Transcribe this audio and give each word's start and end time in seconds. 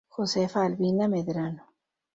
Josefa 0.15 0.59
Albina 0.65 1.05
Medrano. 1.07 1.63